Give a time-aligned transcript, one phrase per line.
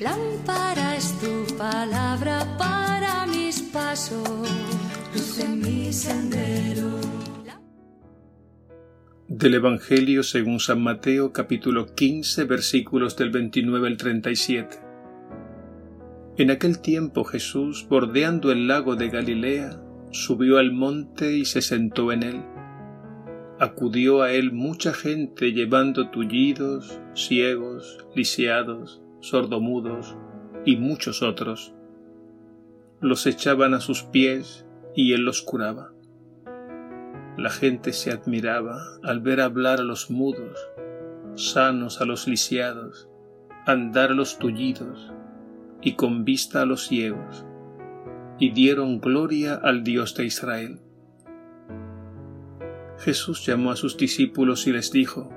[0.00, 4.48] Lámpara es tu palabra para mis pasos,
[5.14, 7.00] luz en mi sendero.
[9.26, 14.76] Del Evangelio según San Mateo capítulo 15 versículos del 29 al 37.
[16.36, 22.12] En aquel tiempo Jesús, bordeando el lago de Galilea, subió al monte y se sentó
[22.12, 22.42] en él.
[23.58, 30.16] Acudió a él mucha gente llevando tullidos, ciegos, lisiados, sordomudos
[30.64, 31.74] y muchos otros.
[33.00, 35.92] Los echaban a sus pies y él los curaba.
[37.36, 40.58] La gente se admiraba al ver hablar a los mudos,
[41.34, 43.08] sanos a los lisiados,
[43.66, 45.12] andar a los tullidos
[45.80, 47.46] y con vista a los ciegos,
[48.38, 50.80] y dieron gloria al Dios de Israel.
[52.98, 55.30] Jesús llamó a sus discípulos y les dijo,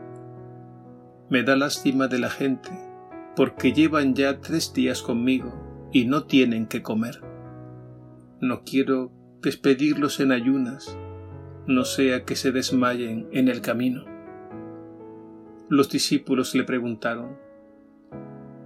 [1.30, 2.72] Me da lástima de la gente,
[3.36, 7.22] porque llevan ya tres días conmigo y no tienen que comer.
[8.42, 10.98] No quiero despedirlos en ayunas,
[11.68, 14.06] no sea que se desmayen en el camino.
[15.70, 17.38] Los discípulos le preguntaron,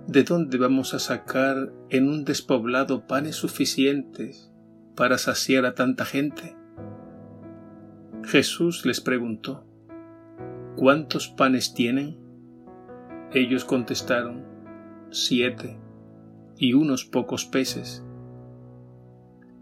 [0.08, 4.50] ¿De dónde vamos a sacar en un despoblado panes suficientes
[4.96, 6.56] para saciar a tanta gente?
[8.24, 9.66] Jesús les preguntó,
[10.78, 12.18] ¿Cuántos panes tienen?
[13.34, 14.46] Ellos contestaron,
[15.12, 15.78] siete
[16.58, 18.04] y unos pocos peces.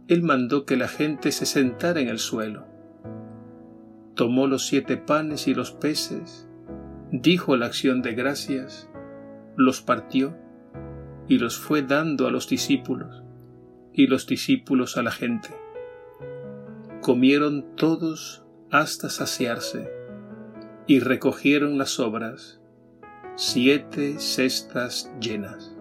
[0.08, 2.66] Él mandó que la gente se sentara en el suelo.
[4.16, 6.48] Tomó los siete panes y los peces,
[7.12, 8.90] dijo la acción de gracias,
[9.58, 10.38] los partió
[11.28, 13.24] y los fue dando a los discípulos
[13.94, 15.50] y los discípulos a la gente.
[17.02, 19.90] Comieron todos hasta saciarse
[20.88, 22.62] y recogieron las sobras
[23.38, 25.76] siete cestas llenas.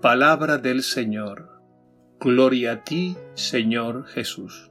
[0.00, 1.60] Palabra del Señor.
[2.18, 4.70] Gloria a ti, Señor Jesús.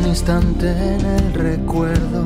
[0.00, 2.24] Instante en el recuerdo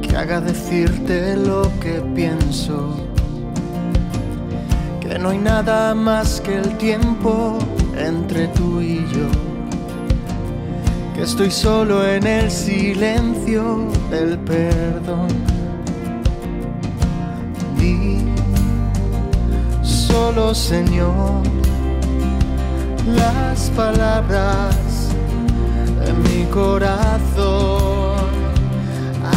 [0.00, 2.96] que haga decirte lo que pienso,
[5.00, 7.58] que no hay nada más que el tiempo
[7.96, 9.28] entre tú y yo,
[11.14, 15.28] que estoy solo en el silencio del perdón.
[17.78, 18.18] Di
[19.82, 21.42] solo Señor
[23.06, 24.76] las palabras
[26.06, 28.22] en mi corazón.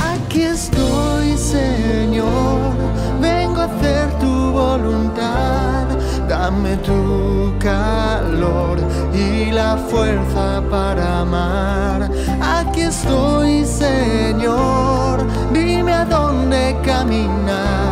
[0.10, 2.74] Aquí estoy, Señor,
[3.22, 5.86] vengo a hacer tu voluntad.
[6.28, 8.80] Dame tu calor
[9.14, 12.10] y la fuerza para amar.
[12.42, 17.85] Aquí estoy, Señor, dime a dónde caminar.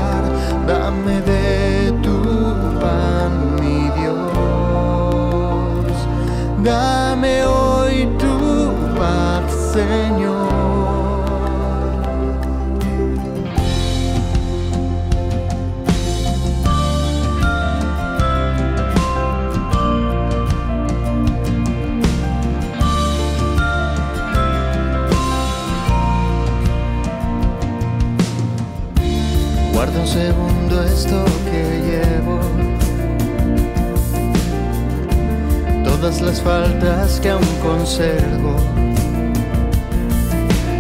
[36.04, 38.58] Todas las faltas que aún conservo.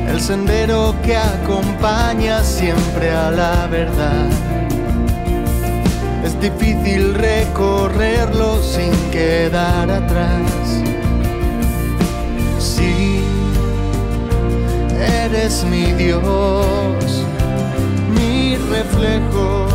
[0.10, 4.28] El sendero que acompaña siempre a la verdad.
[6.26, 10.52] Es difícil recorrerlo sin quedar atrás.
[12.60, 13.24] Sí,
[15.24, 17.24] eres mi Dios,
[18.14, 19.73] mi reflejo,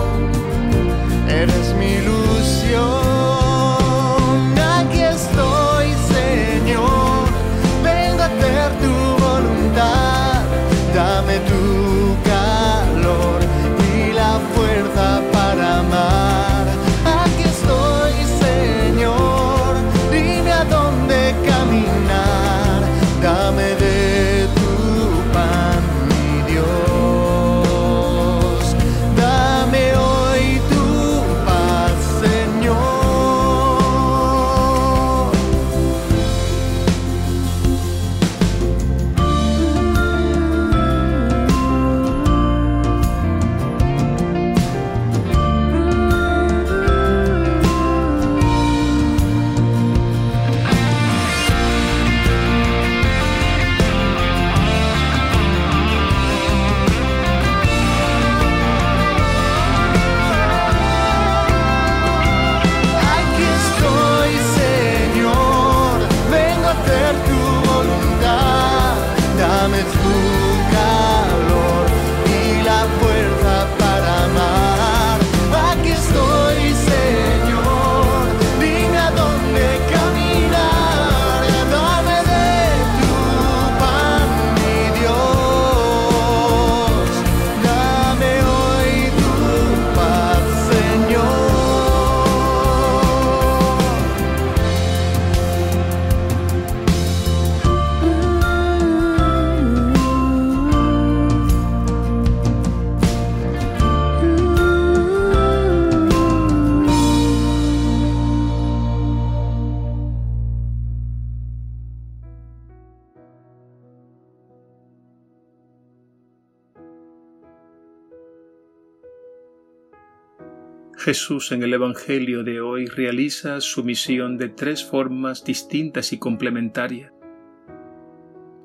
[121.08, 127.14] Jesús en el Evangelio de hoy realiza su misión de tres formas distintas y complementarias.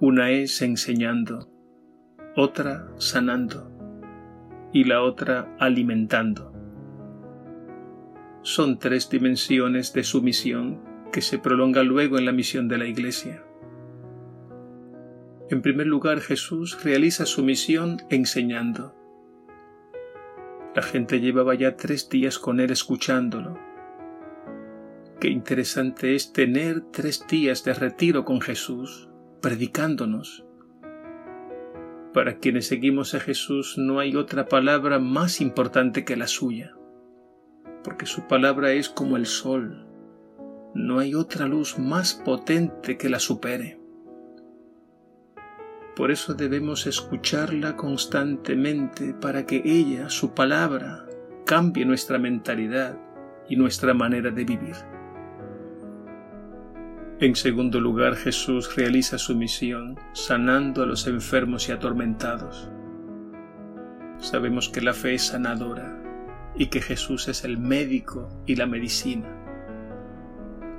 [0.02, 1.50] Una es enseñando,
[2.36, 3.72] otra sanando
[4.74, 6.52] y la otra alimentando.
[8.42, 10.82] Son tres dimensiones de su misión
[11.14, 13.42] que se prolonga luego en la misión de la Iglesia.
[15.50, 19.02] En primer lugar, Jesús realiza su misión enseñando.
[20.76, 23.60] La gente llevaba ya tres días con él escuchándolo.
[25.20, 29.08] Qué interesante es tener tres días de retiro con Jesús,
[29.40, 30.46] predicándonos.
[32.12, 36.76] Para quienes seguimos a Jesús no hay otra palabra más importante que la suya,
[37.84, 39.88] porque su palabra es como el sol.
[40.74, 43.83] No hay otra luz más potente que la supere.
[45.96, 51.06] Por eso debemos escucharla constantemente para que ella, su palabra,
[51.46, 52.98] cambie nuestra mentalidad
[53.48, 54.76] y nuestra manera de vivir.
[57.20, 62.72] En segundo lugar, Jesús realiza su misión sanando a los enfermos y atormentados.
[64.18, 66.02] Sabemos que la fe es sanadora
[66.56, 69.30] y que Jesús es el médico y la medicina.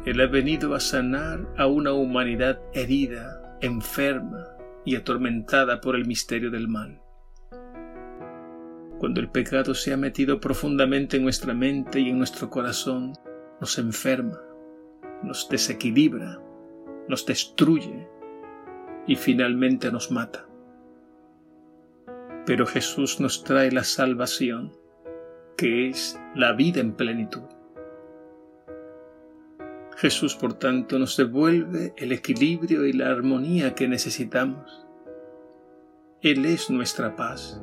[0.04, 4.53] Él ha venido a sanar a una humanidad herida, enferma,
[4.84, 7.00] y atormentada por el misterio del mal.
[8.98, 13.12] Cuando el pecado se ha metido profundamente en nuestra mente y en nuestro corazón,
[13.60, 14.40] nos enferma,
[15.22, 16.40] nos desequilibra,
[17.08, 18.08] nos destruye
[19.06, 20.46] y finalmente nos mata.
[22.46, 24.72] Pero Jesús nos trae la salvación,
[25.56, 27.53] que es la vida en plenitud.
[29.96, 34.86] Jesús, por tanto, nos devuelve el equilibrio y la armonía que necesitamos.
[36.20, 37.60] Él es nuestra paz.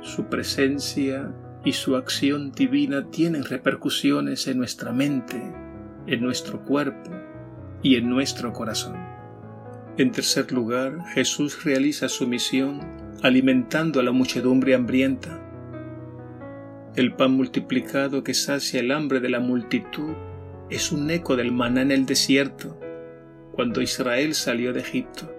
[0.00, 5.52] Su presencia y su acción divina tienen repercusiones en nuestra mente,
[6.06, 7.10] en nuestro cuerpo
[7.82, 8.96] y en nuestro corazón.
[9.98, 12.80] En tercer lugar, Jesús realiza su misión
[13.22, 15.42] alimentando a la muchedumbre hambrienta.
[16.94, 20.14] El pan multiplicado que sacia el hambre de la multitud
[20.70, 22.78] es un eco del maná en el desierto,
[23.52, 25.34] cuando Israel salió de Egipto,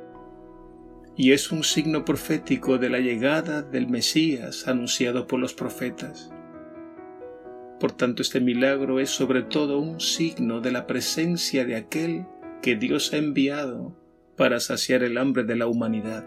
[1.15, 6.31] y es un signo profético de la llegada del Mesías anunciado por los profetas.
[7.79, 12.25] Por tanto, este milagro es sobre todo un signo de la presencia de aquel
[12.62, 13.95] que Dios ha enviado
[14.36, 16.25] para saciar el hambre de la humanidad.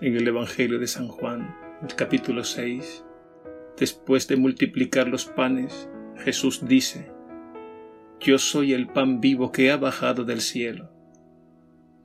[0.00, 1.54] En el Evangelio de San Juan,
[1.86, 3.04] el capítulo 6,
[3.78, 5.88] después de multiplicar los panes,
[6.22, 7.10] Jesús dice,
[8.20, 10.90] Yo soy el pan vivo que ha bajado del cielo.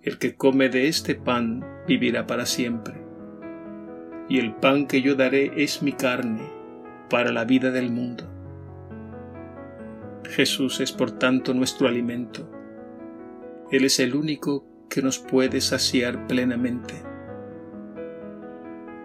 [0.02, 2.96] El que come de este pan vivirá para siempre.
[4.28, 6.50] Y el pan que yo daré es mi carne
[7.12, 8.24] para la vida del mundo.
[10.26, 12.52] Jesús es por tanto nuestro alimento.
[13.72, 16.96] Él es el único que nos puede saciar plenamente.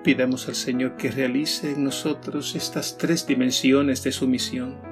[0.03, 4.92] Pidamos al Señor que realice en nosotros estas tres dimensiones de su misión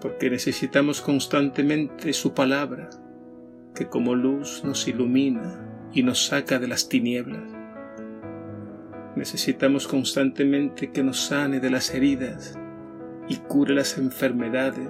[0.00, 2.90] porque necesitamos constantemente su palabra,
[3.74, 7.42] que como luz nos ilumina y nos saca de las tinieblas.
[9.16, 12.58] Necesitamos constantemente que nos sane de las heridas
[13.28, 14.88] y cure las enfermedades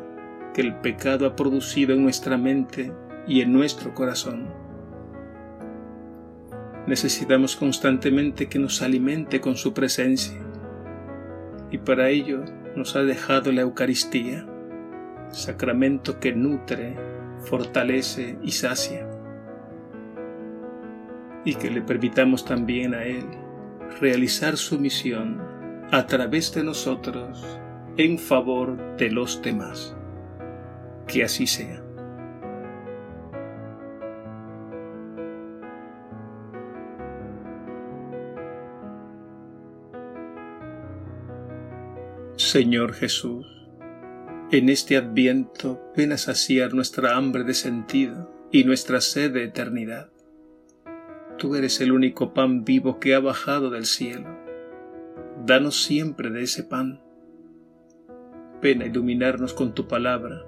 [0.53, 2.93] que el pecado ha producido en nuestra mente
[3.27, 4.49] y en nuestro corazón.
[6.87, 10.41] Necesitamos constantemente que nos alimente con su presencia
[11.71, 12.45] y para ello
[12.77, 14.47] nos ha dejado la Eucaristía
[15.31, 16.97] sacramento que nutre,
[17.45, 19.09] fortalece y sacia.
[21.45, 23.27] Y que le permitamos también a Él
[24.01, 25.41] realizar su misión
[25.91, 27.45] a través de nosotros
[27.97, 29.97] en favor de los demás.
[31.07, 31.87] Que así sea.
[42.37, 43.66] Señor Jesús,
[44.53, 50.11] en este adviento ven a saciar nuestra hambre de sentido y nuestra sed de eternidad.
[51.37, 54.39] Tú eres el único pan vivo que ha bajado del cielo.
[55.45, 57.03] Danos siempre de ese pan.
[58.63, 60.47] Ven a iluminarnos con tu palabra,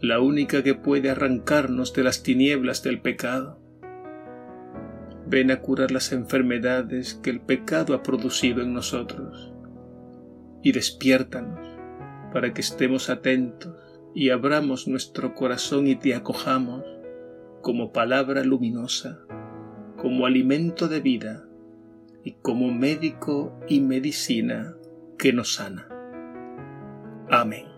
[0.00, 3.60] la única que puede arrancarnos de las tinieblas del pecado.
[5.26, 9.52] Ven a curar las enfermedades que el pecado ha producido en nosotros
[10.62, 11.63] y despiértanos
[12.34, 13.72] para que estemos atentos
[14.12, 16.82] y abramos nuestro corazón y te acojamos
[17.62, 19.20] como palabra luminosa,
[19.96, 21.44] como alimento de vida
[22.24, 24.74] y como médico y medicina
[25.16, 25.88] que nos sana.
[27.30, 27.73] Amén.